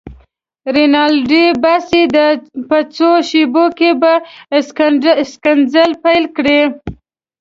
[0.75, 2.27] رینالډي: بس یې ده،
[2.69, 4.13] په څو شېبو کې به
[5.35, 6.59] ښکنځل پيل شي.